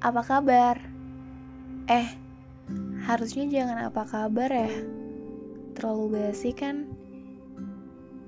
apa 0.00 0.24
kabar? 0.24 0.80
Eh, 1.84 2.08
harusnya 3.04 3.44
jangan 3.52 3.92
apa 3.92 4.08
kabar 4.08 4.48
ya. 4.48 4.72
Terlalu 5.76 6.04
basi 6.16 6.56
kan? 6.56 6.88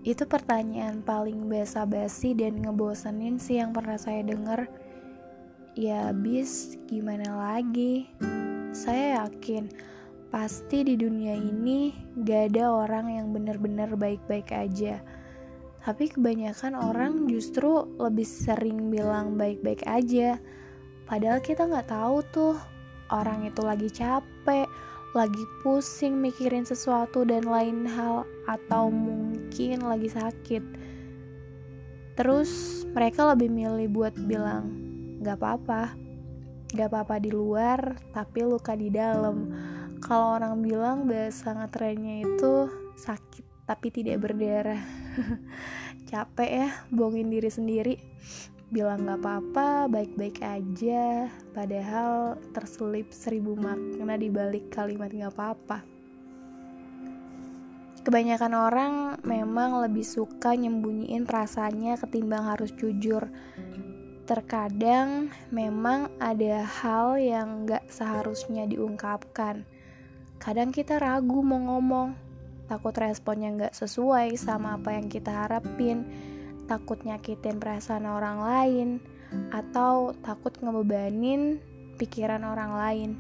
Itu 0.05 0.29
pertanyaan 0.29 1.01
paling 1.01 1.49
basa-basi 1.49 2.37
dan 2.37 2.61
ngebosenin 2.61 3.41
sih 3.41 3.57
yang 3.57 3.73
pernah 3.73 3.97
saya 3.97 4.21
dengar. 4.21 4.69
Ya 5.73 6.13
habis 6.13 6.77
gimana 6.93 7.33
lagi? 7.33 8.05
Saya 8.77 9.25
yakin 9.25 9.73
pasti 10.29 10.85
di 10.85 11.01
dunia 11.01 11.33
ini 11.33 11.97
gak 12.21 12.53
ada 12.53 12.69
orang 12.69 13.17
yang 13.17 13.33
benar-benar 13.33 13.97
baik-baik 14.01 14.49
aja 14.49 14.97
tapi 15.85 16.09
kebanyakan 16.09 16.73
orang 16.73 17.27
justru 17.29 17.85
lebih 18.01 18.25
sering 18.25 18.89
bilang 18.89 19.37
baik-baik 19.37 19.85
aja 19.85 20.41
padahal 21.13 21.45
kita 21.45 21.69
nggak 21.69 21.93
tahu 21.93 22.25
tuh 22.33 22.57
orang 23.13 23.45
itu 23.45 23.61
lagi 23.61 23.93
capek 23.93 24.65
lagi 25.13 25.45
pusing 25.61 26.17
mikirin 26.17 26.65
sesuatu 26.65 27.21
dan 27.29 27.45
lain 27.45 27.85
hal 27.85 28.25
atau 28.49 28.89
mungkin 28.89 29.85
lagi 29.85 30.09
sakit. 30.09 30.65
Terus 32.17 32.85
mereka 32.97 33.29
lebih 33.29 33.53
milih 33.53 33.93
buat 33.93 34.17
bilang 34.25 34.73
gak 35.21 35.37
apa-apa. 35.37 35.93
Gak 36.73 36.89
apa-apa 36.89 37.21
di 37.21 37.29
luar 37.29 38.01
tapi 38.17 38.41
luka 38.41 38.73
di 38.73 38.89
dalam. 38.89 39.53
Kalau 40.01 40.41
orang 40.41 40.65
bilang 40.65 41.05
bahasa 41.05 41.53
ngetrennya 41.53 42.25
itu 42.25 42.73
sakit 42.97 43.69
tapi 43.69 43.93
tidak 43.93 44.25
berdarah. 44.25 44.81
Capek 46.09 46.51
ya 46.51 46.69
bohongin 46.89 47.29
diri 47.29 47.53
sendiri 47.53 47.95
bilang 48.73 49.05
gak 49.05 49.21
apa-apa 49.21 49.87
baik-baik 49.93 50.41
aja. 50.41 51.29
Padahal 51.53 52.41
terselip 52.57 53.13
seribu 53.13 53.53
makna 53.53 54.17
di 54.17 54.33
balik 54.33 54.73
kalimat 54.73 55.13
gak 55.13 55.37
apa-apa. 55.37 55.79
Kebanyakan 58.03 58.55
orang 58.57 58.95
memang 59.23 59.79
lebih 59.85 60.03
suka 60.03 60.57
nyembunyiin 60.57 61.29
perasaannya 61.29 62.01
ketimbang 62.01 62.49
harus 62.49 62.73
jujur. 62.75 63.29
Terkadang 64.25 65.29
memang 65.53 66.09
ada 66.17 66.65
hal 66.65 67.21
yang 67.21 67.69
gak 67.69 67.87
seharusnya 67.93 68.65
diungkapkan. 68.65 69.69
Kadang 70.41 70.73
kita 70.73 70.97
ragu 70.99 71.45
mau 71.45 71.61
ngomong. 71.61 72.19
Takut 72.67 72.97
responnya 72.97 73.53
nggak 73.53 73.75
sesuai 73.77 74.33
sama 74.41 74.81
apa 74.81 74.97
yang 74.97 75.07
kita 75.13 75.29
harapin, 75.29 76.09
takut 76.71 77.01
nyakitin 77.03 77.59
perasaan 77.63 78.07
orang 78.07 78.39
lain, 78.43 78.89
atau 79.53 80.13
takut 80.21 80.53
ngebebanin 80.61 81.61
pikiran 81.97 82.45
orang 82.45 82.73
lain. 82.77 83.11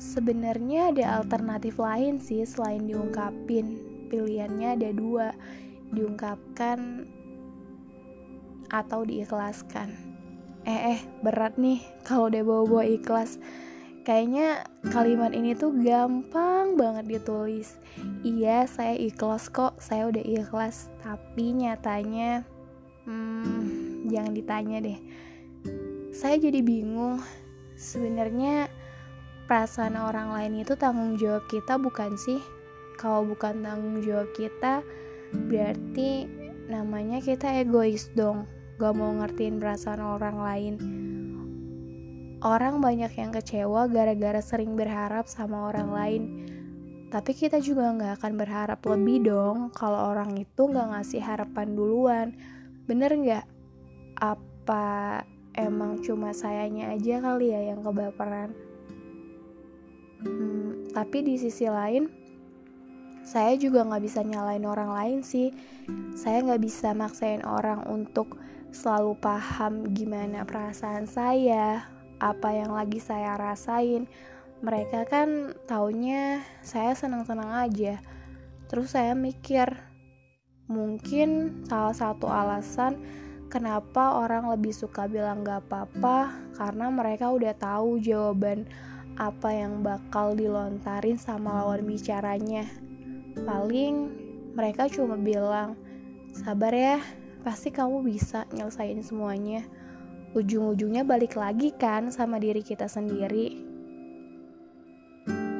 Sebenarnya 0.00 0.90
ada 0.90 1.22
alternatif 1.22 1.78
lain 1.78 2.18
sih 2.18 2.42
selain 2.42 2.88
diungkapin. 2.88 3.78
Pilihannya 4.10 4.76
ada 4.76 4.90
dua, 4.92 5.32
diungkapkan 5.94 7.08
atau 8.72 9.04
diikhlaskan. 9.04 9.92
Eh 10.62 10.96
eh, 10.96 11.00
berat 11.20 11.58
nih 11.58 11.82
kalau 12.06 12.30
udah 12.30 12.42
bawa-bawa 12.44 12.84
ikhlas 12.86 13.40
kayaknya 14.02 14.66
kalimat 14.90 15.30
ini 15.30 15.54
tuh 15.54 15.70
gampang 15.78 16.74
banget 16.74 17.18
ditulis 17.18 17.78
iya 18.26 18.66
saya 18.66 18.98
ikhlas 18.98 19.46
kok 19.46 19.78
saya 19.78 20.10
udah 20.10 20.22
ikhlas 20.26 20.90
tapi 21.06 21.54
nyatanya 21.54 22.42
hmm, 23.06 24.06
jangan 24.10 24.32
ditanya 24.34 24.78
deh. 24.82 24.98
Saya 26.12 26.36
jadi 26.38 26.60
bingung. 26.60 27.22
Sebenarnya 27.72 28.70
perasaan 29.50 29.98
orang 29.98 30.30
lain 30.30 30.62
itu 30.62 30.78
tanggung 30.78 31.18
jawab 31.18 31.42
kita 31.50 31.80
bukan 31.80 32.14
sih? 32.14 32.38
Kalau 33.00 33.26
bukan 33.26 33.64
tanggung 33.64 34.04
jawab 34.04 34.30
kita 34.36 34.84
berarti 35.32 36.28
namanya 36.70 37.18
kita 37.18 37.64
egois 37.64 38.12
dong. 38.14 38.46
Gak 38.78 38.94
mau 38.94 39.10
ngertiin 39.18 39.58
perasaan 39.58 40.02
orang 40.02 40.38
lain. 40.38 40.74
Orang 42.42 42.82
banyak 42.82 43.14
yang 43.14 43.30
kecewa 43.30 43.86
gara-gara 43.86 44.42
sering 44.42 44.74
berharap 44.74 45.30
sama 45.30 45.70
orang 45.70 45.88
lain. 45.94 46.22
Tapi 47.12 47.38
kita 47.38 47.62
juga 47.62 47.92
nggak 47.92 48.18
akan 48.18 48.32
berharap 48.34 48.80
lebih 48.88 49.28
dong 49.28 49.68
kalau 49.70 50.10
orang 50.10 50.34
itu 50.40 50.62
nggak 50.64 50.90
ngasih 50.96 51.22
harapan 51.22 51.68
duluan. 51.76 52.28
Bener 52.88 53.10
nggak? 53.14 53.46
Apa 54.18 55.22
emang 55.58 56.00
cuma 56.02 56.34
sayanya 56.34 56.94
aja 56.94 57.22
kali 57.22 57.52
ya 57.52 57.74
yang 57.74 57.82
kebaperan? 57.82 58.54
Hmm, 60.22 60.86
tapi 60.94 61.26
di 61.26 61.34
sisi 61.38 61.66
lain, 61.66 62.06
saya 63.26 63.58
juga 63.58 63.82
nggak 63.86 64.02
bisa 64.02 64.22
nyalain 64.22 64.66
orang 64.66 64.90
lain 64.94 65.18
sih. 65.20 65.50
Saya 66.14 66.42
nggak 66.46 66.62
bisa 66.62 66.94
maksain 66.94 67.42
orang 67.42 67.82
untuk 67.90 68.38
selalu 68.72 69.18
paham 69.18 69.90
gimana 69.92 70.46
perasaan 70.46 71.04
saya, 71.04 71.92
apa 72.22 72.54
yang 72.54 72.70
lagi 72.70 73.02
saya 73.02 73.34
rasain 73.34 74.06
mereka 74.62 75.02
kan 75.10 75.58
taunya 75.66 76.38
saya 76.62 76.94
senang-senang 76.94 77.50
aja 77.50 77.98
terus 78.70 78.94
saya 78.94 79.18
mikir 79.18 79.74
mungkin 80.72 81.60
salah 81.68 81.92
satu 81.92 82.24
alasan 82.24 82.96
kenapa 83.52 84.16
orang 84.16 84.48
lebih 84.48 84.72
suka 84.72 85.04
bilang 85.04 85.44
gak 85.44 85.68
apa-apa 85.68 86.32
karena 86.56 86.88
mereka 86.88 87.28
udah 87.28 87.52
tahu 87.52 88.00
jawaban 88.00 88.64
apa 89.20 89.52
yang 89.52 89.84
bakal 89.84 90.32
dilontarin 90.32 91.20
sama 91.20 91.60
lawan 91.60 91.84
bicaranya 91.84 92.64
paling 93.44 94.08
mereka 94.56 94.88
cuma 94.88 95.20
bilang 95.20 95.76
sabar 96.32 96.72
ya 96.72 96.98
pasti 97.44 97.68
kamu 97.68 98.00
bisa 98.08 98.48
nyelesain 98.56 99.04
semuanya 99.04 99.68
ujung-ujungnya 100.32 101.04
balik 101.04 101.36
lagi 101.36 101.76
kan 101.76 102.08
sama 102.08 102.40
diri 102.40 102.64
kita 102.64 102.88
sendiri. 102.88 103.60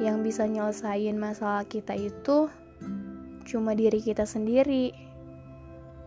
Yang 0.01 0.17
bisa 0.25 0.43
nyelesain 0.49 1.15
masalah 1.15 1.63
kita 1.69 1.93
itu 1.95 2.49
cuma 3.47 3.77
diri 3.77 3.99
kita 3.99 4.23
sendiri. 4.27 4.91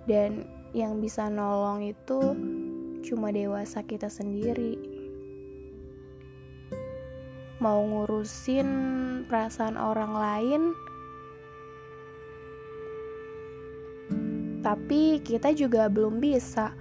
Dan 0.07 0.47
yang 0.75 1.01
bisa 1.03 1.27
nolong 1.27 1.83
itu 1.83 2.21
cuma 3.07 3.33
dewasa 3.33 3.83
kita 3.87 4.11
sendiri. 4.11 4.77
Mau 7.63 7.81
ngurusin 7.81 8.69
perasaan 9.27 9.81
orang 9.81 10.13
lain, 10.13 10.63
tapi 14.67 15.23
kita 15.23 15.55
juga 15.55 15.87
belum 15.87 16.19
bisa 16.19 16.75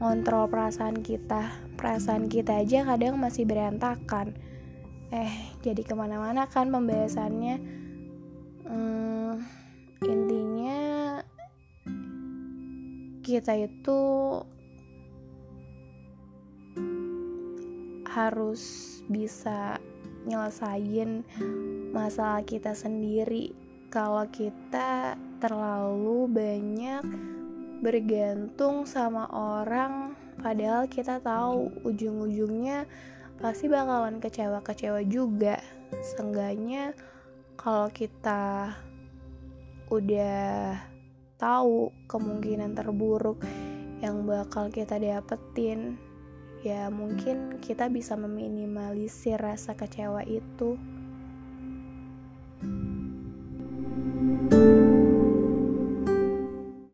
ngontrol 0.00 0.48
perasaan 0.48 1.04
kita 1.04 1.52
perasaan 1.76 2.32
kita 2.32 2.64
aja 2.64 2.88
kadang 2.88 3.20
masih 3.20 3.44
berantakan 3.44 4.32
eh 5.12 5.52
jadi 5.60 5.84
ke 5.84 5.92
mana-mana 5.92 6.48
kan 6.48 6.72
pembahasannya 6.72 7.60
hmm, 8.64 9.32
intinya 10.02 11.22
kita 13.22 13.54
itu 13.54 14.00
harus 18.14 18.62
bisa 19.10 19.78
nyelesain 20.24 21.26
masalah 21.90 22.46
kita 22.46 22.72
sendiri. 22.72 23.50
Kalau 23.90 24.26
kita 24.30 25.14
terlalu 25.38 26.26
banyak 26.30 27.04
bergantung 27.84 28.86
sama 28.86 29.28
orang 29.30 30.16
padahal 30.40 30.86
kita 30.90 31.20
tahu 31.22 31.70
ujung-ujungnya 31.86 32.86
pasti 33.38 33.66
bakalan 33.66 34.18
kecewa-kecewa 34.22 35.02
juga. 35.06 35.58
Seenggaknya 36.14 36.94
kalau 37.58 37.90
kita 37.90 38.72
udah 39.98 40.74
tahu 41.38 41.92
kemungkinan 42.10 42.74
terburuk 42.74 43.42
yang 44.02 44.26
bakal 44.26 44.68
kita 44.68 44.98
dapetin 44.98 45.98
ya 46.64 46.88
mungkin 46.88 47.60
kita 47.60 47.92
bisa 47.92 48.16
meminimalisir 48.16 49.36
rasa 49.36 49.76
kecewa 49.76 50.24
itu 50.24 50.80